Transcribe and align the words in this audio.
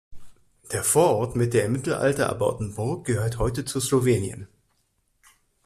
Der 0.71 0.83
Vorort 0.83 1.35
mit 1.35 1.53
der 1.53 1.65
im 1.65 1.73
Mittelalter 1.73 2.23
erbauten 2.23 2.73
Burg 2.73 3.05
gehört 3.05 3.37
heute 3.37 3.65
zu 3.65 3.79
Slowenien. 3.79 4.47